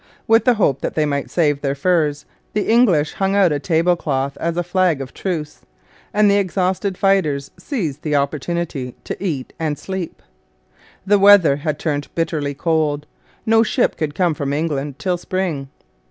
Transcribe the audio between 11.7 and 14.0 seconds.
turned bitterly cold. No ship